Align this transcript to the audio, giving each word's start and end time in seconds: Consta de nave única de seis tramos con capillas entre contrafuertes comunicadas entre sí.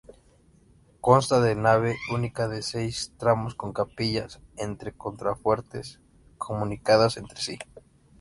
Consta 0.99 1.39
de 1.41 1.53
nave 1.55 1.95
única 2.11 2.47
de 2.47 2.63
seis 2.63 3.13
tramos 3.19 3.53
con 3.53 3.71
capillas 3.71 4.39
entre 4.57 4.97
contrafuertes 4.97 6.01
comunicadas 6.39 7.17
entre 7.17 7.39
sí. 7.39 7.59